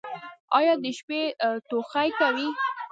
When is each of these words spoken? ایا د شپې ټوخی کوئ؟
ایا 0.57 0.73
د 0.83 0.85
شپې 0.97 1.21
ټوخی 1.69 2.09
کوئ؟ 2.19 2.45